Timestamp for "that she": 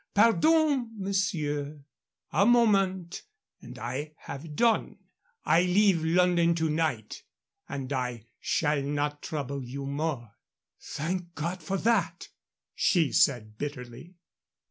11.77-13.11